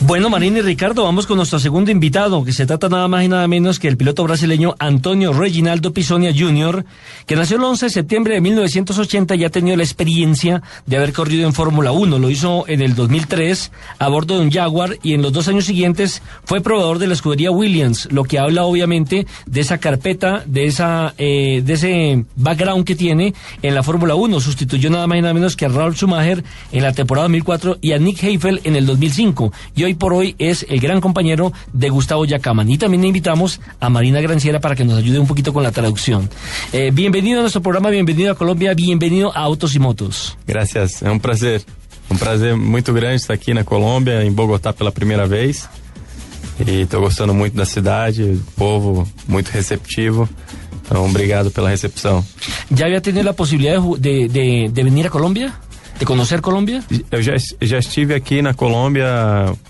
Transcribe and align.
Bueno, 0.00 0.30
Marina 0.30 0.60
y 0.60 0.62
Ricardo, 0.62 1.02
vamos 1.02 1.26
con 1.26 1.38
nuestro 1.38 1.58
segundo 1.58 1.90
invitado, 1.90 2.44
que 2.44 2.52
se 2.52 2.66
trata 2.66 2.88
nada 2.88 3.08
más 3.08 3.24
y 3.24 3.28
nada 3.28 3.48
menos 3.48 3.80
que 3.80 3.88
el 3.88 3.96
piloto 3.96 4.22
brasileño 4.22 4.76
Antonio 4.78 5.32
Reginaldo 5.32 5.92
Pisonia 5.92 6.32
Jr., 6.32 6.84
que 7.26 7.34
nació 7.34 7.56
el 7.56 7.64
11 7.64 7.86
de 7.86 7.90
septiembre 7.90 8.34
de 8.34 8.40
1980 8.40 9.34
y 9.34 9.44
ha 9.44 9.50
tenido 9.50 9.76
la 9.76 9.82
experiencia 9.82 10.62
de 10.86 10.96
haber 10.96 11.12
corrido 11.12 11.48
en 11.48 11.52
Fórmula 11.52 11.90
1. 11.90 12.16
Lo 12.20 12.30
hizo 12.30 12.64
en 12.68 12.80
el 12.80 12.94
2003 12.94 13.72
a 13.98 14.08
bordo 14.08 14.38
de 14.38 14.44
un 14.44 14.52
Jaguar 14.52 14.96
y 15.02 15.14
en 15.14 15.22
los 15.22 15.32
dos 15.32 15.48
años 15.48 15.64
siguientes 15.64 16.22
fue 16.44 16.60
probador 16.60 17.00
de 17.00 17.08
la 17.08 17.14
escudería 17.14 17.50
Williams, 17.50 18.06
lo 18.12 18.22
que 18.22 18.38
habla 18.38 18.64
obviamente 18.64 19.26
de 19.46 19.60
esa 19.60 19.78
carpeta, 19.78 20.44
de 20.46 20.66
esa, 20.66 21.12
eh, 21.18 21.60
de 21.64 21.72
ese 21.72 22.24
background 22.36 22.84
que 22.84 22.94
tiene 22.94 23.34
en 23.62 23.74
la 23.74 23.82
Fórmula 23.82 24.14
1. 24.14 24.38
Sustituyó 24.38 24.90
nada 24.90 25.08
más 25.08 25.18
y 25.18 25.22
nada 25.22 25.34
menos 25.34 25.56
que 25.56 25.66
a 25.66 25.68
Ralf 25.68 25.96
Schumacher 25.96 26.44
en 26.70 26.82
la 26.84 26.92
temporada 26.92 27.24
2004 27.24 27.78
y 27.80 27.92
a 27.92 27.98
Nick 27.98 28.22
Heifel 28.22 28.60
en 28.62 28.76
el 28.76 28.86
2005. 28.86 29.52
Y 29.74 29.87
hoy 29.88 29.94
por 29.94 30.12
hoy 30.12 30.34
es 30.38 30.66
el 30.68 30.80
gran 30.80 31.00
compañero 31.00 31.50
de 31.72 31.88
Gustavo 31.88 32.26
Yacaman. 32.26 32.70
Y 32.70 32.76
también 32.76 33.04
invitamos 33.04 33.58
a 33.80 33.88
Marina 33.88 34.20
Granciera 34.20 34.60
para 34.60 34.76
que 34.76 34.84
nos 34.84 34.98
ayude 34.98 35.18
un 35.18 35.26
poquito 35.26 35.54
con 35.54 35.62
la 35.62 35.72
traducción. 35.72 36.28
Eh, 36.72 36.90
bienvenido 36.92 37.38
a 37.38 37.42
nuestro 37.42 37.62
programa, 37.62 37.88
bienvenido 37.88 38.32
a 38.32 38.34
Colombia, 38.34 38.74
bienvenido 38.74 39.32
a 39.34 39.40
Autos 39.40 39.74
y 39.74 39.78
Motos. 39.78 40.36
Gracias, 40.46 41.02
é 41.02 41.10
um 41.10 41.18
prazer. 41.18 41.62
Um 42.10 42.16
prazer 42.16 42.54
muito 42.54 42.92
grande 42.92 43.16
estar 43.16 43.34
aqui 43.34 43.54
na 43.54 43.64
Colômbia, 43.64 44.22
em 44.24 44.32
Bogotá 44.32 44.74
pela 44.74 44.92
primeira 44.92 45.26
vez. 45.26 45.68
E 46.66 46.82
estou 46.82 47.00
gostando 47.00 47.32
muito 47.32 47.56
da 47.56 47.64
cidade, 47.64 48.38
povo 48.56 49.08
muito 49.26 49.48
receptivo. 49.48 50.28
Então, 50.84 51.04
obrigado 51.06 51.50
pela 51.50 51.70
recepção. 51.70 52.22
¿Ya 52.70 52.86
había 52.86 53.00
tenido 53.00 53.24
la 53.24 53.32
posibilidad 53.32 53.80
de, 53.98 54.28
de, 54.28 54.68
de 54.68 54.82
venir 54.82 55.06
a 55.06 55.10
Colombia? 55.10 55.52
De 55.98 56.04
conhecer 56.04 56.40
Colômbia? 56.40 56.82
Eu 57.10 57.22
já, 57.22 57.34
já 57.60 57.78
estive 57.78 58.14
aqui 58.14 58.40
na 58.40 58.54
Colômbia 58.54 59.06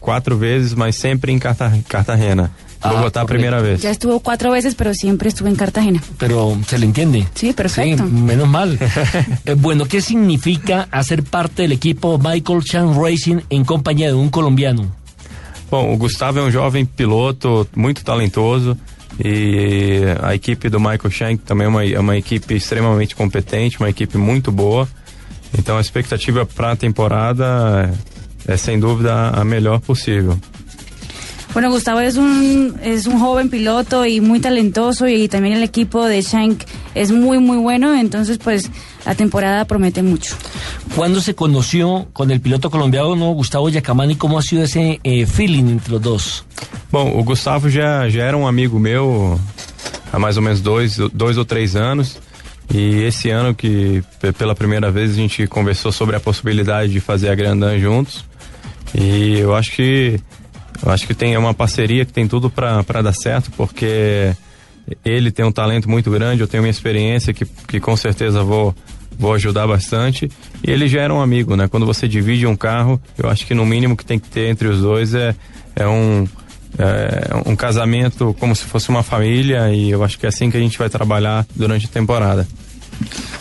quatro 0.00 0.36
vezes, 0.36 0.74
mas 0.74 0.96
sempre 0.96 1.32
em 1.32 1.38
Carta, 1.38 1.72
Cartagena. 1.88 2.50
Ah, 2.80 2.92
Bogotá, 2.92 3.24
primera 3.24 3.60
vez. 3.60 3.82
Ya 3.82 3.90
estuvo 3.90 4.20
cuatro 4.20 4.52
veces, 4.52 4.74
pero 4.74 4.94
siempre 4.94 5.28
estuvo 5.28 5.48
en 5.48 5.56
Cartagena. 5.56 6.00
Pero 6.16 6.56
se 6.66 6.78
le 6.78 6.86
entiende. 6.86 7.26
Sí, 7.34 7.52
perfecto. 7.52 8.04
Sí, 8.04 8.12
menos 8.12 8.48
mal. 8.48 8.78
eh, 9.44 9.54
bueno, 9.54 9.86
¿qué 9.86 10.00
significa 10.00 10.86
hacer 10.92 11.24
parte 11.24 11.62
del 11.62 11.72
equipo 11.72 12.18
Michael 12.18 12.62
Chan 12.62 12.94
Racing 12.94 13.40
en 13.50 13.64
compañía 13.64 14.08
de 14.08 14.14
un 14.14 14.28
colombiano? 14.30 14.86
Bom, 15.70 15.92
o 15.92 15.96
Gustavo 15.96 16.38
é 16.38 16.42
um 16.42 16.50
jovem 16.50 16.86
piloto 16.86 17.66
muito 17.76 18.02
talentoso 18.02 18.78
e 19.22 20.02
a 20.22 20.34
equipe 20.34 20.70
do 20.70 20.78
Michael 20.78 21.10
Shank 21.10 21.42
também 21.42 21.66
é 21.66 21.68
uma, 21.68 21.84
é 21.84 21.98
uma 21.98 22.16
equipe 22.16 22.54
extremamente 22.54 23.14
competente, 23.14 23.78
uma 23.78 23.90
equipe 23.90 24.16
muito 24.16 24.52
boa. 24.52 24.88
Então 25.56 25.76
a 25.76 25.80
expectativa 25.80 26.44
para 26.44 26.72
a 26.72 26.76
temporada 26.76 27.92
é, 28.46 28.56
sem 28.56 28.78
dúvida 28.78 29.30
a 29.30 29.44
melhor 29.44 29.80
possível. 29.80 30.38
Bueno, 31.54 31.70
Gustavo 31.70 32.00
es 32.00 32.16
un, 32.16 32.78
es 32.82 33.06
un 33.06 33.18
joven 33.18 33.48
piloto 33.48 34.04
y 34.04 34.20
muy 34.20 34.38
talentoso 34.38 35.08
y 35.08 35.28
también 35.28 35.56
el 35.56 35.62
equipo 35.62 36.04
de 36.04 36.20
Shank 36.20 36.62
es 36.94 37.10
muy, 37.10 37.38
muy 37.38 37.56
bueno, 37.56 37.98
entonces 37.98 38.38
pues 38.38 38.70
la 39.06 39.14
temporada 39.14 39.64
promete 39.64 40.02
mucho. 40.02 40.36
¿Cuándo 40.94 41.20
se 41.20 41.34
conoció 41.34 42.08
con 42.12 42.30
el 42.30 42.40
piloto 42.40 42.70
colombiano 42.70 43.32
Gustavo 43.32 43.70
Yacamani? 43.70 44.16
¿Cómo 44.16 44.38
ha 44.38 44.42
sido 44.42 44.62
ese 44.62 45.00
eh, 45.02 45.26
feeling 45.26 45.68
entre 45.68 45.92
los 45.92 46.02
dos? 46.02 46.44
Bom, 46.92 47.18
o 47.18 47.24
Gustavo 47.24 47.68
já, 47.68 48.08
já 48.08 48.24
era 48.24 48.36
um 48.36 48.46
amigo 48.46 48.78
meu 48.78 49.40
há 50.12 50.18
mais 50.18 50.36
ou 50.36 50.42
menos 50.42 50.60
dois, 50.60 50.96
dois 51.12 51.38
ou 51.38 51.44
três 51.44 51.76
anos. 51.76 52.18
E 52.72 53.02
esse 53.02 53.30
ano 53.30 53.54
que 53.54 54.02
pela 54.36 54.54
primeira 54.54 54.90
vez 54.90 55.12
a 55.12 55.14
gente 55.14 55.46
conversou 55.46 55.90
sobre 55.90 56.16
a 56.16 56.20
possibilidade 56.20 56.92
de 56.92 57.00
fazer 57.00 57.30
a 57.30 57.34
Grandan 57.34 57.78
juntos. 57.78 58.24
E 58.94 59.38
eu 59.38 59.54
acho 59.54 59.72
que 59.72 60.20
eu 60.84 60.92
acho 60.92 61.06
que 61.06 61.14
tem 61.14 61.36
uma 61.36 61.54
parceria 61.54 62.04
que 62.04 62.12
tem 62.12 62.28
tudo 62.28 62.50
para 62.50 63.02
dar 63.02 63.12
certo, 63.12 63.50
porque 63.56 64.32
ele 65.04 65.30
tem 65.30 65.44
um 65.44 65.52
talento 65.52 65.88
muito 65.88 66.10
grande, 66.10 66.40
eu 66.40 66.48
tenho 66.48 66.62
uma 66.62 66.68
experiência 66.68 67.32
que, 67.32 67.44
que 67.44 67.80
com 67.80 67.96
certeza 67.96 68.42
vou 68.42 68.74
vou 69.18 69.32
ajudar 69.34 69.66
bastante. 69.66 70.30
E 70.64 70.70
ele 70.70 70.86
já 70.86 71.00
era 71.00 71.12
um 71.12 71.20
amigo, 71.20 71.56
né? 71.56 71.66
Quando 71.66 71.84
você 71.84 72.06
divide 72.06 72.46
um 72.46 72.56
carro, 72.56 73.00
eu 73.18 73.28
acho 73.28 73.44
que 73.44 73.54
no 73.54 73.66
mínimo 73.66 73.96
que 73.96 74.04
tem 74.04 74.18
que 74.18 74.28
ter 74.28 74.48
entre 74.48 74.68
os 74.68 74.80
dois 74.80 75.12
é, 75.14 75.34
é 75.74 75.88
um 75.88 76.26
é 76.76 77.48
um 77.48 77.56
casamento 77.56 78.34
como 78.38 78.54
se 78.54 78.64
fosse 78.64 78.88
uma 78.88 79.02
família 79.02 79.70
e 79.72 79.90
eu 79.90 80.02
acho 80.04 80.18
que 80.18 80.26
é 80.26 80.28
assim 80.28 80.50
que 80.50 80.56
a 80.56 80.60
gente 80.60 80.78
vai 80.78 80.88
trabalhar 80.88 81.46
durante 81.54 81.86
a 81.86 81.88
temporada. 81.88 82.46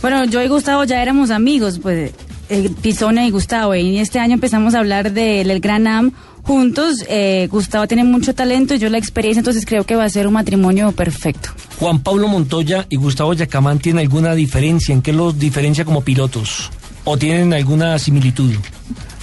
Bueno, 0.00 0.24
yo 0.24 0.40
y 0.42 0.48
Gustavo 0.48 0.84
ya 0.84 1.02
éramos 1.02 1.30
amigos, 1.30 1.78
pues 1.78 2.12
eh, 2.48 2.70
Pisone 2.82 3.26
y 3.26 3.30
Gustavo, 3.30 3.74
y 3.74 3.98
este 3.98 4.18
año 4.18 4.34
empezamos 4.34 4.74
a 4.74 4.78
hablar 4.78 5.12
del 5.12 5.60
Gran 5.60 5.86
Am 5.86 6.12
juntos. 6.42 7.04
Eh, 7.08 7.48
Gustavo 7.50 7.86
tiene 7.86 8.04
mucho 8.04 8.34
talento 8.34 8.74
y 8.74 8.78
yo 8.78 8.88
la 8.88 8.98
experiencia, 8.98 9.40
entonces 9.40 9.66
creo 9.66 9.84
que 9.84 9.96
va 9.96 10.04
a 10.04 10.10
ser 10.10 10.26
un 10.26 10.34
matrimonio 10.34 10.92
perfecto. 10.92 11.50
Juan 11.78 12.00
Pablo 12.00 12.28
Montoya 12.28 12.86
y 12.88 12.96
Gustavo 12.96 13.34
Yacamán 13.34 13.78
tienen 13.78 14.00
alguna 14.00 14.34
diferencia, 14.34 14.92
¿en 14.92 15.02
qué 15.02 15.12
los 15.12 15.38
diferencia 15.38 15.84
como 15.84 16.02
pilotos? 16.02 16.70
¿O 17.04 17.16
tienen 17.16 17.52
alguna 17.52 17.98
similitud? 17.98 18.54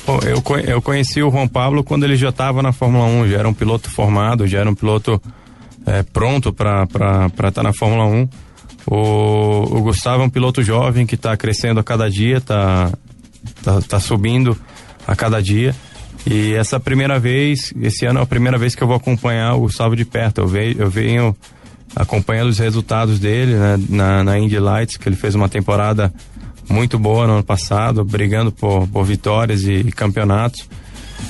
Eu, 0.07 0.59
eu 0.59 0.81
conheci 0.81 1.22
o 1.22 1.29
Juan 1.29 1.47
Pablo 1.47 1.84
quando 1.84 2.06
ele 2.06 2.16
já 2.16 2.29
estava 2.29 2.63
na 2.63 2.72
Fórmula 2.72 3.06
1, 3.06 3.28
já 3.28 3.40
era 3.40 3.50
um 3.50 3.53
piloto 3.53 3.90
formado, 3.90 4.47
já 4.47 4.59
era 4.59 4.69
um 4.69 4.75
piloto 4.75 5.22
é, 5.85 6.01
pronto 6.01 6.53
para 6.53 6.84
estar 6.84 7.51
tá 7.51 7.63
na 7.63 7.73
Fórmula 7.73 8.06
1. 8.06 8.29
O, 8.90 9.78
o, 9.78 9.81
Gustavo 9.81 10.23
é 10.23 10.25
um 10.25 10.29
piloto 10.29 10.63
jovem 10.63 11.06
que 11.06 11.16
está 11.16 11.35
crescendo 11.35 11.81
a 11.81 11.84
cada 11.84 12.09
dia, 12.09 12.38
está 12.38 12.91
tá, 13.62 13.81
tá 13.81 14.00
subindo 14.00 14.57
a 15.06 15.13
cada 15.13 15.41
dia. 15.41 15.75
E 16.25 16.53
essa 16.53 16.79
primeira 16.79 17.19
vez, 17.19 17.73
esse 17.81 18.06
ano 18.06 18.19
é 18.19 18.23
a 18.23 18.25
primeira 18.25 18.57
vez 18.57 18.75
que 18.75 18.84
eu 18.84 18.88
vou 18.88 18.96
acompanhar 18.96 19.56
o 19.56 19.62
Gustavo 19.62 19.96
de 19.96 20.06
perto. 20.06 20.40
Eu 20.40 20.47
venho, 20.47 20.75
eu 20.79 20.90
venho 20.90 21.35
acompanhando 21.96 22.50
os 22.50 22.59
resultados 22.59 23.19
dele 23.19 23.56
né, 23.56 23.78
na, 23.90 24.23
na 24.23 24.40
Indy 24.40 24.59
Lights, 24.59 24.96
que 24.96 25.07
ele 25.07 25.16
fez 25.17 25.35
uma 25.35 25.50
temporada 25.50 26.13
muito 26.69 27.00
boa 27.00 27.28
no 27.28 27.33
ano 27.33 27.44
passado, 27.44 28.03
brigando 28.03 28.51
por, 28.51 28.88
por 28.88 29.03
vitórias 29.03 29.63
e, 29.63 29.73
e 29.73 29.91
campeonatos. 29.91 30.67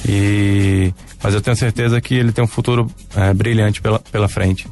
E, 0.08 0.94
mas 1.22 1.34
eu 1.34 1.42
tenho 1.42 1.56
certeza 1.56 2.00
que 2.02 2.16
ele 2.16 2.31
tem 2.31 2.44
um 2.44 2.48
futuro 2.48 2.90
é, 3.16 3.34
brilhante 3.34 3.81
pela, 3.81 4.00
pela 4.00 4.28
frente. 4.28 4.68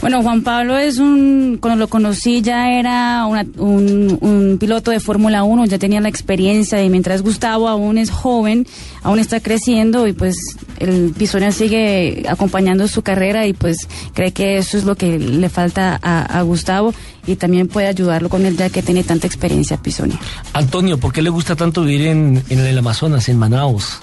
Bueno, 0.00 0.22
Juan 0.22 0.42
Pablo 0.42 0.78
es 0.78 0.96
un, 0.96 1.58
cuando 1.60 1.78
lo 1.78 1.88
conocí 1.88 2.40
ya 2.40 2.70
era 2.70 3.26
una, 3.26 3.44
un, 3.58 4.16
un, 4.22 4.56
piloto 4.58 4.90
de 4.90 4.98
Fórmula 4.98 5.42
1, 5.42 5.66
ya 5.66 5.78
tenía 5.78 6.00
la 6.00 6.08
experiencia 6.08 6.82
y 6.82 6.88
mientras 6.88 7.20
Gustavo 7.20 7.68
aún 7.68 7.98
es 7.98 8.10
joven, 8.10 8.66
aún 9.02 9.18
está 9.18 9.40
creciendo 9.40 10.06
y 10.06 10.14
pues 10.14 10.36
el 10.78 11.12
Pisona 11.16 11.52
sigue 11.52 12.24
acompañando 12.30 12.88
su 12.88 13.02
carrera 13.02 13.46
y 13.46 13.52
pues 13.52 13.88
cree 14.14 14.32
que 14.32 14.56
eso 14.56 14.78
es 14.78 14.84
lo 14.84 14.96
que 14.96 15.18
le 15.18 15.50
falta 15.50 15.98
a, 16.00 16.38
a 16.38 16.42
Gustavo 16.42 16.94
y 17.26 17.36
también 17.36 17.68
puede 17.68 17.86
ayudarlo 17.86 18.30
con 18.30 18.46
él 18.46 18.56
ya 18.56 18.70
que 18.70 18.82
tiene 18.82 19.04
tanta 19.04 19.26
experiencia 19.26 19.76
Pisoni. 19.76 20.18
Antonio, 20.54 20.98
¿por 20.98 21.12
qué 21.12 21.20
le 21.20 21.28
gusta 21.28 21.56
tanto 21.56 21.82
vivir 21.84 22.06
en, 22.06 22.42
en 22.48 22.58
el 22.58 22.78
Amazonas, 22.78 23.28
en 23.28 23.36
Manaus? 23.36 23.98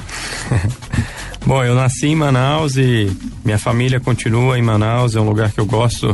Bom, 1.47 1.63
eu 1.63 1.75
nasci 1.75 2.07
em 2.07 2.15
Manaus 2.15 2.75
e 2.75 3.09
minha 3.45 3.57
família 3.57 4.01
continua 4.01 4.59
em 4.59 4.61
Manaus, 4.61 5.15
é 5.15 5.21
um 5.21 5.23
lugar 5.23 5.49
que 5.49 5.61
eu 5.61 5.65
gosto, 5.65 6.13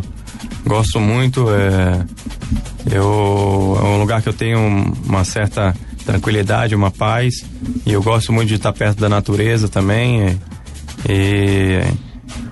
gosto 0.63 0.99
muito. 0.99 1.47
É, 1.49 2.05
eu, 2.95 3.75
é 3.81 3.83
um 3.83 3.97
lugar 3.97 4.21
que 4.21 4.29
eu 4.29 4.33
tenho 4.33 4.59
uma 5.03 5.23
certa 5.23 5.75
tranquilidade, 6.05 6.75
uma 6.75 6.91
paz 6.91 7.43
e 7.83 7.91
eu 7.91 8.03
gosto 8.03 8.31
muito 8.31 8.49
de 8.49 8.55
estar 8.55 8.71
perto 8.73 8.99
da 8.99 9.09
natureza 9.09 9.67
também. 9.67 10.39
E, 11.09 11.09
e 11.09 11.81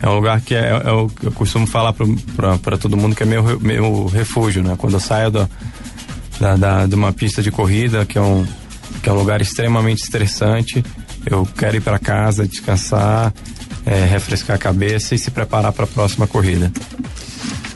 é 0.01 0.09
um 0.09 0.15
lugar 0.15 0.41
que 0.41 0.55
é, 0.55 0.71
é, 0.71 0.89
eu, 0.89 1.11
eu 1.21 1.31
costumo 1.33 1.67
falar 1.67 1.93
para 1.93 2.79
todo 2.79 2.97
mundo 2.97 3.15
que 3.15 3.21
é 3.21 3.27
meu, 3.27 3.59
meu 3.59 4.07
refúgio, 4.07 4.63
né? 4.63 4.73
Quando 4.75 4.93
eu 4.93 4.99
saio 4.99 5.29
do, 5.29 5.47
da, 6.39 6.55
da, 6.55 6.87
de 6.87 6.95
uma 6.95 7.13
pista 7.13 7.43
de 7.43 7.51
corrida, 7.51 8.07
que 8.07 8.17
é 8.17 8.21
um, 8.21 8.43
que 9.03 9.07
é 9.07 9.13
um 9.13 9.17
lugar 9.17 9.39
extremamente 9.39 10.01
estressante, 10.01 10.83
eu 11.25 11.47
quero 11.57 11.77
ir 11.77 11.81
para 11.81 11.99
casa, 11.99 12.45
descansar, 12.45 13.33
é, 13.85 14.05
refrescar 14.05 14.55
a 14.55 14.59
cabeça 14.59 15.15
e 15.15 15.17
se 15.17 15.31
preparar 15.31 15.71
para 15.73 15.85
a 15.85 15.87
próxima 15.87 16.27
corrida. 16.27 16.71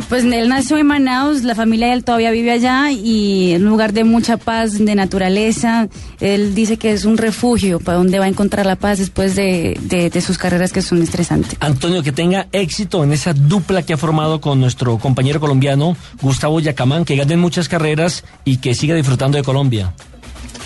Pues 0.10 0.24
él 0.24 0.50
nació 0.50 0.78
en 0.78 0.86
Manaus, 0.86 1.44
la 1.44 1.56
familia 1.56 1.88
de 1.88 1.94
él 1.94 2.04
todavía 2.04 2.30
vive 2.30 2.52
allá 2.52 2.92
y 2.92 3.54
es 3.54 3.62
un 3.62 3.70
lugar 3.70 3.92
de 3.92 4.04
mucha 4.04 4.38
paz, 4.38 4.78
de 4.78 4.94
naturaleza. 4.94 5.88
Él 6.20 6.54
dice 6.54 6.78
que 6.78 6.92
es 6.92 7.06
un 7.06 7.18
refugio 7.18 7.80
para 7.80 7.98
donde 7.98 8.20
va 8.20 8.26
a 8.26 8.28
encontrar 8.28 8.66
la 8.66 8.76
paz 8.76 9.00
después 9.00 9.36
de, 9.36 9.80
de, 9.82 10.10
de 10.10 10.22
sus 10.22 10.38
carreras 10.38 10.72
que 10.72 10.82
son 10.82 11.02
estresantes. 11.02 11.58
Antonio, 11.60 12.04
que 12.04 12.12
tenga 12.12 12.48
éxito 12.52 13.04
en 13.04 13.14
esa 13.14 13.34
dupla 13.34 13.82
que 13.84 13.94
ha 13.94 13.98
formado 13.98 14.42
con 14.42 14.60
nuestro 14.60 14.98
compañero 15.00 15.40
colombiano 15.40 15.98
Gustavo 16.22 16.60
Yacamán, 16.60 17.04
que 17.04 17.16
ganen 17.16 17.40
muchas 17.40 17.68
carreras 17.68 18.26
y 18.44 18.58
que 18.58 18.76
siga 18.76 18.96
disfrutando 18.96 19.38
de 19.38 19.44
Colombia. 19.44 19.94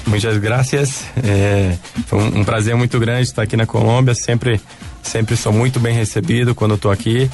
Muchas 0.09 0.37
gracias. 0.39 1.05
É, 1.23 1.77
foi 2.07 2.19
um, 2.19 2.39
um, 2.39 2.43
prazer 2.43 2.75
muito 2.75 2.99
grande 2.99 3.23
estar 3.23 3.43
aqui 3.43 3.55
na 3.55 3.67
Colômbia. 3.67 4.15
Sempre, 4.15 4.59
sempre 5.03 5.37
sou 5.37 5.53
muito 5.53 5.79
bem 5.79 5.95
recebido 5.95 6.55
quando 6.55 6.73
estou 6.75 6.89
aqui 6.89 7.29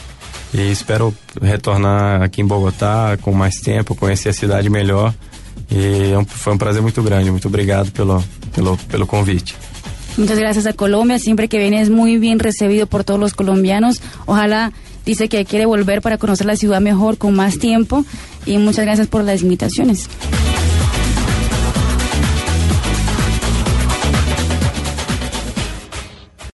e 0.54 0.72
espero 0.72 1.16
retornar 1.42 2.22
aqui 2.22 2.42
em 2.42 2.46
Bogotá 2.46 3.18
com 3.22 3.32
mais 3.32 3.56
tempo, 3.56 3.96
conhecer 3.96 4.30
a 4.30 4.34
cidade 4.34 4.70
melhor. 4.70 5.14
E 5.72 6.12
é 6.12 6.26
foi 6.26 6.54
um 6.54 6.58
prazer 6.58 6.82
muito 6.82 7.02
grande. 7.02 7.32
Muito 7.32 7.48
obrigado 7.48 7.92
pelo, 7.92 8.22
pelo, 8.54 8.78
pelo 8.78 9.08
convite. 9.08 9.56
Muchas 10.18 10.38
gracias 10.38 10.66
a 10.66 10.74
Colombia. 10.74 11.18
Siempre 11.18 11.48
que 11.48 11.58
viene 11.58 11.82
es 11.82 11.90
muy 11.90 12.18
bien 12.20 12.40
recibido 12.40 12.88
por 12.88 13.06
todos 13.06 13.20
los 13.20 13.34
colombianos. 13.34 14.02
Ojalá 14.26 14.74
dice 15.06 15.30
que 15.30 15.46
quiere 15.46 15.66
volver 15.66 16.02
para 16.02 16.18
conocer 16.18 16.46
la 16.46 16.58
ciudad 16.58 16.82
mejor, 16.82 17.18
con 17.18 17.36
más 17.36 17.58
tiempo. 17.58 18.04
Y 18.46 18.58
muchas 18.58 18.84
gracias 18.84 19.08
por 19.08 19.24
las 19.24 19.42
invitaciones. 19.42 20.10